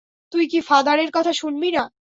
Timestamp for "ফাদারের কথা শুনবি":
0.61-1.69